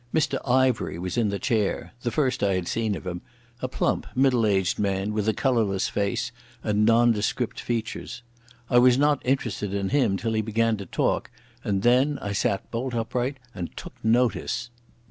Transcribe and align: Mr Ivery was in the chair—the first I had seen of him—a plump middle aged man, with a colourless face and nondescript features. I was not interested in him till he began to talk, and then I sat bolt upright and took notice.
Mr 0.11 0.39
Ivery 0.49 0.97
was 0.97 1.15
in 1.15 1.29
the 1.29 1.37
chair—the 1.37 2.09
first 2.09 2.41
I 2.41 2.55
had 2.55 2.67
seen 2.67 2.95
of 2.95 3.05
him—a 3.05 3.67
plump 3.67 4.07
middle 4.15 4.47
aged 4.47 4.79
man, 4.79 5.13
with 5.13 5.29
a 5.29 5.33
colourless 5.35 5.89
face 5.89 6.31
and 6.63 6.87
nondescript 6.87 7.59
features. 7.61 8.23
I 8.67 8.79
was 8.79 8.97
not 8.97 9.21
interested 9.23 9.75
in 9.75 9.89
him 9.89 10.17
till 10.17 10.33
he 10.33 10.41
began 10.41 10.75
to 10.77 10.87
talk, 10.87 11.29
and 11.63 11.83
then 11.83 12.17
I 12.17 12.31
sat 12.31 12.71
bolt 12.71 12.95
upright 12.95 13.37
and 13.53 13.77
took 13.77 13.93
notice. 14.03 14.71